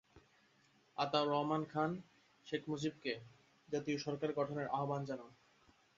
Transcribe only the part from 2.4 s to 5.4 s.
শেখ মুজিবকে জাতীয় সরকার গঠনের আহবান জানান।